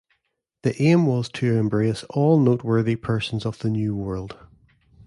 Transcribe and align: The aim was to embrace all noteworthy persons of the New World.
The 0.63 0.81
aim 0.81 1.05
was 1.05 1.29
to 1.29 1.55
embrace 1.57 2.03
all 2.09 2.39
noteworthy 2.39 2.95
persons 2.95 3.45
of 3.45 3.59
the 3.59 3.69
New 3.69 3.95
World. 3.95 4.35